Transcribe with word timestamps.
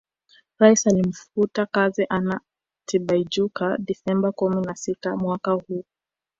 Rais 0.59 0.87
alimfuta 0.87 1.65
kazi 1.65 2.05
Anna 2.09 2.41
Tibaijuka 2.85 3.77
Desemba 3.77 4.31
kumi 4.31 4.61
na 4.61 4.75
sita 4.75 5.15
mwaka 5.17 5.51
huu 5.51 5.83